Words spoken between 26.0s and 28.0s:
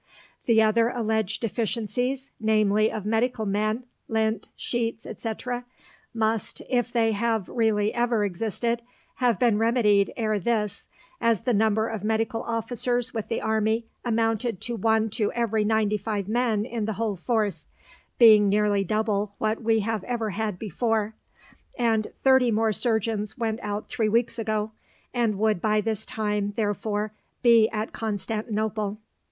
time, therefore, be at